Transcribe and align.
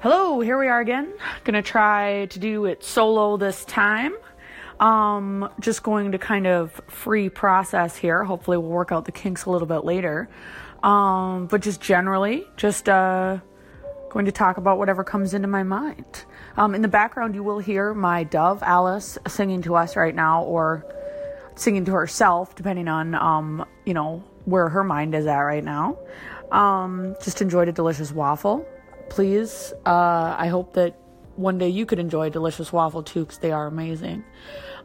Hello, 0.00 0.38
here 0.38 0.56
we 0.56 0.68
are 0.68 0.78
again. 0.78 1.12
Gonna 1.42 1.60
try 1.60 2.26
to 2.26 2.38
do 2.38 2.66
it 2.66 2.84
solo 2.84 3.36
this 3.36 3.64
time. 3.64 4.14
Um, 4.78 5.50
just 5.58 5.82
going 5.82 6.12
to 6.12 6.18
kind 6.18 6.46
of 6.46 6.80
free 6.86 7.28
process 7.28 7.96
here. 7.96 8.22
Hopefully, 8.22 8.58
we'll 8.58 8.70
work 8.70 8.92
out 8.92 9.06
the 9.06 9.12
kinks 9.12 9.46
a 9.46 9.50
little 9.50 9.66
bit 9.66 9.84
later. 9.84 10.28
Um, 10.84 11.48
but 11.48 11.62
just 11.62 11.80
generally, 11.80 12.46
just 12.56 12.88
uh, 12.88 13.38
going 14.08 14.26
to 14.26 14.30
talk 14.30 14.56
about 14.56 14.78
whatever 14.78 15.02
comes 15.02 15.34
into 15.34 15.48
my 15.48 15.64
mind. 15.64 16.24
Um, 16.56 16.76
in 16.76 16.82
the 16.82 16.86
background, 16.86 17.34
you 17.34 17.42
will 17.42 17.58
hear 17.58 17.92
my 17.92 18.22
dove, 18.22 18.62
Alice, 18.62 19.18
singing 19.26 19.62
to 19.62 19.74
us 19.74 19.96
right 19.96 20.14
now, 20.14 20.44
or 20.44 20.86
singing 21.56 21.84
to 21.86 21.92
herself, 21.92 22.54
depending 22.54 22.86
on, 22.86 23.16
um, 23.16 23.66
you 23.84 23.94
know, 23.94 24.22
where 24.44 24.68
her 24.68 24.84
mind 24.84 25.16
is 25.16 25.26
at 25.26 25.40
right 25.40 25.64
now. 25.64 25.98
Um, 26.52 27.16
just 27.20 27.42
enjoyed 27.42 27.66
a 27.66 27.72
delicious 27.72 28.12
waffle. 28.12 28.64
Please, 29.10 29.72
uh, 29.86 30.36
I 30.38 30.48
hope 30.48 30.74
that 30.74 30.98
one 31.36 31.58
day 31.58 31.68
you 31.68 31.86
could 31.86 31.98
enjoy 31.98 32.30
delicious 32.30 32.72
waffle 32.72 33.02
too, 33.02 33.24
because 33.24 33.38
they 33.38 33.52
are 33.52 33.66
amazing. 33.66 34.24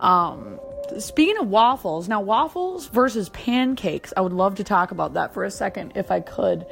Um, 0.00 0.60
speaking 0.98 1.38
of 1.38 1.48
waffles, 1.48 2.08
now 2.08 2.20
waffles 2.20 2.88
versus 2.88 3.28
pancakes, 3.30 4.12
I 4.16 4.20
would 4.20 4.32
love 4.32 4.56
to 4.56 4.64
talk 4.64 4.90
about 4.90 5.14
that 5.14 5.32
for 5.32 5.44
a 5.44 5.50
second 5.50 5.92
if 5.94 6.10
I 6.10 6.20
could. 6.20 6.66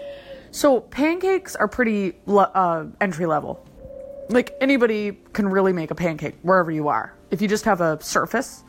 So, 0.52 0.80
pancakes 0.80 1.54
are 1.54 1.68
pretty 1.68 2.14
uh, 2.26 2.86
entry 3.00 3.26
level. 3.26 3.64
Like, 4.28 4.54
anybody 4.60 5.12
can 5.32 5.48
really 5.48 5.72
make 5.72 5.90
a 5.90 5.94
pancake 5.94 6.34
wherever 6.42 6.70
you 6.70 6.88
are. 6.88 7.14
If 7.30 7.40
you 7.40 7.48
just 7.48 7.64
have 7.64 7.80
a 7.80 8.02
surface 8.02 8.64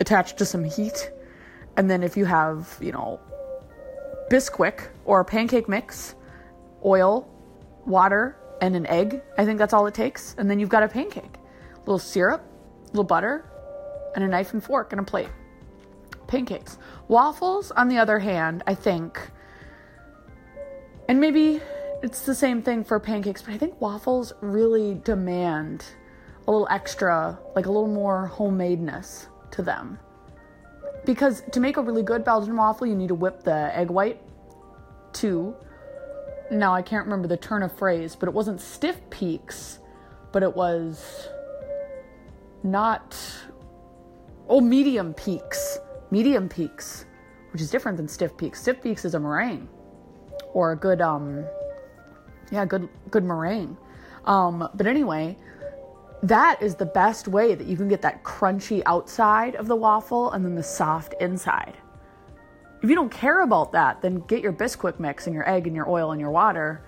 attached 0.00 0.38
to 0.38 0.44
some 0.44 0.64
heat, 0.64 1.10
and 1.76 1.90
then 1.90 2.02
if 2.02 2.16
you 2.16 2.24
have, 2.24 2.78
you 2.80 2.92
know, 2.92 3.20
Bisquick 4.30 4.88
or 5.04 5.24
pancake 5.24 5.68
mix, 5.68 6.14
oil, 6.84 7.28
water, 7.86 8.36
and 8.60 8.76
an 8.76 8.86
egg. 8.86 9.22
I 9.36 9.44
think 9.44 9.58
that's 9.58 9.72
all 9.72 9.86
it 9.86 9.94
takes. 9.94 10.34
And 10.38 10.48
then 10.50 10.58
you've 10.60 10.68
got 10.68 10.82
a 10.82 10.88
pancake. 10.88 11.36
A 11.74 11.78
little 11.80 11.98
syrup, 11.98 12.42
a 12.84 12.86
little 12.88 13.04
butter, 13.04 13.44
and 14.14 14.24
a 14.24 14.28
knife 14.28 14.52
and 14.52 14.62
fork 14.62 14.92
and 14.92 15.00
a 15.00 15.04
plate. 15.04 15.30
Pancakes. 16.26 16.78
Waffles, 17.08 17.72
on 17.72 17.88
the 17.88 17.98
other 17.98 18.18
hand, 18.18 18.62
I 18.66 18.74
think, 18.74 19.18
and 21.08 21.20
maybe 21.20 21.60
it's 22.02 22.22
the 22.22 22.34
same 22.34 22.62
thing 22.62 22.84
for 22.84 22.98
pancakes, 22.98 23.42
but 23.42 23.52
I 23.52 23.58
think 23.58 23.80
waffles 23.80 24.32
really 24.40 24.94
demand 25.04 25.84
a 26.46 26.50
little 26.50 26.68
extra, 26.70 27.38
like 27.54 27.66
a 27.66 27.68
little 27.70 27.88
more 27.88 28.30
homemadeness 28.34 29.26
to 29.52 29.62
them. 29.62 29.98
Because 31.04 31.42
to 31.52 31.60
make 31.60 31.76
a 31.76 31.82
really 31.82 32.02
good 32.02 32.24
Belgian 32.24 32.56
waffle, 32.56 32.86
you 32.86 32.94
need 32.94 33.08
to 33.08 33.14
whip 33.14 33.42
the 33.42 33.76
egg 33.76 33.90
white 33.90 34.20
to. 35.14 35.54
Now, 36.52 36.74
I 36.74 36.82
can't 36.82 37.06
remember 37.06 37.28
the 37.28 37.38
turn 37.38 37.62
of 37.62 37.72
phrase, 37.72 38.14
but 38.14 38.28
it 38.28 38.34
wasn't 38.34 38.60
stiff 38.60 39.00
peaks, 39.08 39.78
but 40.32 40.42
it 40.42 40.54
was 40.54 41.28
not. 42.62 43.16
Oh, 44.48 44.60
medium 44.60 45.14
peaks. 45.14 45.78
Medium 46.10 46.50
peaks, 46.50 47.06
which 47.52 47.62
is 47.62 47.70
different 47.70 47.96
than 47.96 48.06
stiff 48.06 48.36
peaks. 48.36 48.60
Stiff 48.60 48.82
peaks 48.82 49.06
is 49.06 49.14
a 49.14 49.18
meringue 49.18 49.66
or 50.52 50.72
a 50.72 50.76
good, 50.76 51.00
um, 51.00 51.42
yeah, 52.50 52.66
good, 52.66 52.86
good 53.10 53.24
meringue. 53.24 53.74
Um, 54.26 54.68
but 54.74 54.86
anyway, 54.86 55.38
that 56.22 56.60
is 56.60 56.74
the 56.74 56.84
best 56.84 57.28
way 57.28 57.54
that 57.54 57.66
you 57.66 57.78
can 57.78 57.88
get 57.88 58.02
that 58.02 58.24
crunchy 58.24 58.82
outside 58.84 59.56
of 59.56 59.68
the 59.68 59.76
waffle 59.76 60.32
and 60.32 60.44
then 60.44 60.54
the 60.54 60.62
soft 60.62 61.14
inside. 61.18 61.78
If 62.82 62.90
you 62.90 62.96
don't 62.96 63.12
care 63.12 63.42
about 63.42 63.72
that, 63.72 64.02
then 64.02 64.20
get 64.26 64.42
your 64.42 64.52
Bisquick 64.52 64.98
mix 64.98 65.26
and 65.26 65.34
your 65.34 65.48
egg 65.48 65.68
and 65.68 65.76
your 65.76 65.88
oil 65.88 66.10
and 66.10 66.20
your 66.20 66.30
water. 66.30 66.84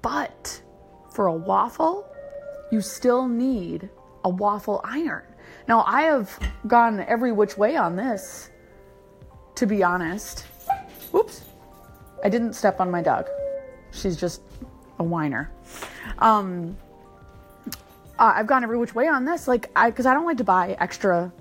But 0.00 0.62
for 1.10 1.26
a 1.26 1.34
waffle, 1.34 2.06
you 2.70 2.80
still 2.80 3.26
need 3.26 3.90
a 4.24 4.28
waffle 4.28 4.80
iron. 4.84 5.24
Now, 5.66 5.82
I 5.86 6.02
have 6.02 6.38
gone 6.68 7.00
every 7.00 7.32
which 7.32 7.56
way 7.56 7.76
on 7.76 7.96
this, 7.96 8.50
to 9.56 9.66
be 9.66 9.82
honest. 9.82 10.46
Oops, 11.14 11.44
I 12.22 12.28
didn't 12.28 12.52
step 12.52 12.80
on 12.80 12.90
my 12.90 13.02
dog. 13.02 13.28
She's 13.90 14.16
just 14.16 14.42
a 14.98 15.04
whiner. 15.04 15.50
Um, 16.18 16.76
uh, 18.18 18.32
I've 18.36 18.46
gone 18.46 18.62
every 18.62 18.78
which 18.78 18.94
way 18.94 19.08
on 19.08 19.24
this, 19.24 19.48
like 19.48 19.70
I 19.74 19.90
because 19.90 20.06
I 20.06 20.14
don't 20.14 20.26
like 20.26 20.36
to 20.36 20.44
buy 20.44 20.76
extra 20.78 21.32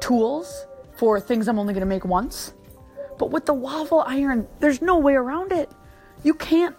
tools 0.00 0.66
for 1.00 1.18
things 1.18 1.48
I'm 1.48 1.58
only 1.58 1.72
going 1.72 1.80
to 1.80 1.86
make 1.86 2.04
once. 2.04 2.52
But 3.18 3.30
with 3.30 3.46
the 3.46 3.54
waffle 3.54 4.04
iron, 4.06 4.46
there's 4.60 4.82
no 4.82 4.98
way 4.98 5.14
around 5.14 5.50
it. 5.50 5.70
You 6.24 6.34
can't 6.34 6.76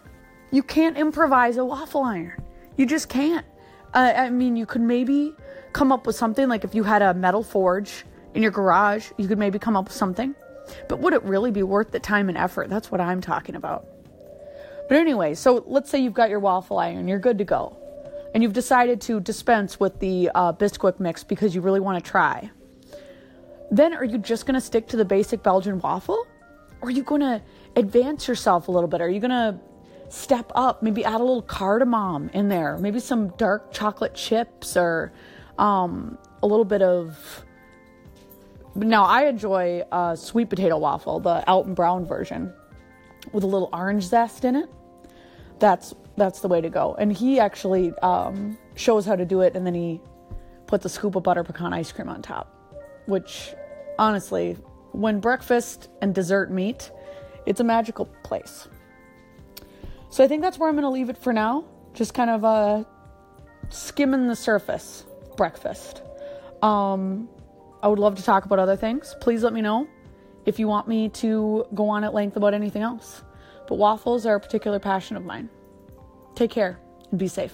you 0.52 0.62
can't 0.62 0.96
improvise 0.96 1.58
a 1.58 1.66
waffle 1.66 2.04
iron. 2.04 2.40
You 2.78 2.86
just 2.86 3.10
can't. 3.10 3.46
Uh, 3.96 4.14
I 4.16 4.30
mean, 4.30 4.56
you 4.56 4.68
could 4.68 4.82
maybe 4.82 5.34
come 5.74 5.92
up 5.92 6.06
with 6.06 6.16
something 6.16 6.48
like 6.48 6.64
if 6.64 6.76
you 6.76 6.84
had 6.84 7.02
a 7.02 7.16
metal 7.16 7.42
forge 7.42 8.06
in 8.36 8.44
your 8.44 8.52
garage, 8.52 9.10
you 9.18 9.28
could 9.28 9.40
maybe 9.40 9.58
come 9.58 9.76
up 9.76 9.86
with 9.86 9.96
something. 9.96 10.36
But 10.88 11.00
would 11.00 11.14
it 11.14 11.24
really 11.24 11.50
be 11.50 11.64
worth 11.64 11.90
the 11.90 12.00
time 12.00 12.30
and 12.30 12.38
effort? 12.38 12.70
That's 12.70 12.92
what 12.92 13.02
I'm 13.02 13.22
talking 13.22 13.56
about. 13.56 13.88
But 14.88 14.98
anyway, 14.98 15.34
so 15.34 15.64
let's 15.66 15.90
say 15.90 16.00
you've 16.00 16.14
got 16.14 16.30
your 16.30 16.40
waffle 16.40 16.78
iron, 16.78 17.08
you're 17.08 17.18
good 17.18 17.40
to 17.40 17.44
go 17.44 17.76
and 18.34 18.44
you've 18.44 18.54
decided 18.54 19.02
to 19.02 19.20
dispense 19.20 19.80
with 19.80 20.00
the 20.00 20.30
uh, 20.36 20.54
Bisquick 20.54 21.00
mix 21.00 21.24
because 21.24 21.56
you 21.56 21.62
really 21.62 21.80
want 21.80 22.04
to 22.04 22.12
try, 22.12 22.52
then 23.72 23.94
are 23.94 24.04
you 24.04 24.18
just 24.18 24.46
going 24.46 24.56
to 24.56 24.62
stick 24.62 24.88
to 24.90 24.98
the 24.98 25.06
basic 25.06 25.42
Belgian 25.42 25.80
waffle? 25.80 26.28
Or 26.82 26.90
are 26.90 26.92
you 26.92 27.04
going 27.04 27.22
to 27.22 27.42
advance 27.76 28.28
yourself 28.28 28.68
a 28.68 28.72
little 28.72 28.88
bit? 28.88 29.02
Are 29.02 29.10
you 29.10 29.20
going 29.20 29.32
to 29.32 29.60
step 30.12 30.52
up, 30.56 30.84
maybe 30.84 31.06
add 31.06 31.22
a 31.22 31.24
little 31.24 31.42
cardamom 31.42 32.30
in 32.34 32.50
there, 32.50 32.78
maybe 32.78 33.00
some 33.00 33.30
dark 33.38 33.72
chocolate 33.72 34.14
chips 34.14 34.76
or 34.76 35.14
um, 35.58 36.18
a 36.44 36.48
little 36.48 36.66
bit 36.66 36.82
of. 36.82 37.46
Now, 38.76 39.04
I 39.04 39.26
enjoy 39.26 39.84
a 39.92 40.16
sweet 40.16 40.50
potato 40.50 40.78
waffle, 40.78 41.20
the 41.20 41.48
Alton 41.50 41.74
Brown 41.74 42.06
version, 42.06 42.54
with 43.34 43.44
a 43.44 43.48
little 43.48 43.70
orange 43.74 44.04
zest 44.04 44.46
in 44.46 44.56
it. 44.56 44.70
That's 45.60 45.94
that's 46.18 46.42
the 46.42 46.48
way 46.48 46.62
to 46.62 46.70
go. 46.70 46.96
And 47.00 47.12
he 47.12 47.40
actually 47.40 47.94
um, 48.00 48.58
shows 48.76 49.06
how 49.06 49.16
to 49.16 49.26
do 49.26 49.42
it, 49.42 49.56
and 49.56 49.66
then 49.66 49.74
he 49.74 50.02
puts 50.68 50.86
a 50.86 50.90
scoop 50.90 51.16
of 51.16 51.24
butter 51.24 51.44
pecan 51.44 51.74
ice 51.74 51.92
cream 51.92 52.10
on 52.10 52.22
top. 52.22 52.58
Which, 53.08 53.54
honestly, 54.02 54.58
when 54.92 55.20
breakfast 55.20 55.88
and 56.02 56.14
dessert 56.14 56.52
meet, 56.52 56.92
it's 57.46 57.60
a 57.60 57.64
magical 57.64 58.08
place. 58.24 58.68
So 60.10 60.24
I 60.24 60.28
think 60.28 60.42
that's 60.42 60.58
where 60.58 60.68
I'm 60.68 60.76
going 60.76 60.84
to 60.84 60.90
leave 60.90 61.10
it 61.10 61.18
for 61.18 61.32
now. 61.32 61.64
Just 61.94 62.14
kind 62.14 62.30
of 62.30 62.44
uh, 62.44 62.84
skimming 63.70 64.28
the 64.28 64.36
surface 64.36 65.06
breakfast. 65.38 66.02
Um, 66.62 67.30
I 67.82 67.88
would 67.88 68.00
love 68.00 68.16
to 68.16 68.24
talk 68.24 68.46
about 68.46 68.60
other 68.60 68.76
things. 68.76 69.16
Please 69.22 69.44
let 69.44 69.54
me 69.54 69.62
know 69.62 69.88
if 70.46 70.60
you 70.60 70.68
want 70.68 70.88
me 70.88 71.10
to 71.10 71.66
go 71.74 71.88
on 71.90 72.04
at 72.04 72.14
length 72.14 72.36
about 72.36 72.54
anything 72.54 72.82
else. 72.82 73.22
But 73.68 73.76
waffles 73.76 74.26
are 74.26 74.36
a 74.36 74.40
particular 74.40 74.80
passion 74.80 75.16
of 75.16 75.24
mine. 75.24 75.50
Take 76.36 76.52
care 76.52 76.80
and 77.12 77.20
be 77.20 77.28
safe. 77.28 77.54